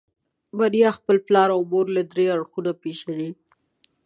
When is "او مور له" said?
1.55-2.01